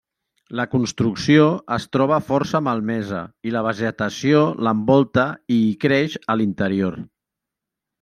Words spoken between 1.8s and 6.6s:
troba força malmesa i la vegetació l'envolta i hi creix a